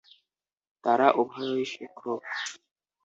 তারা 0.83 1.07
উভয়ই 1.11 1.65
শিক্ষক। 1.65 2.21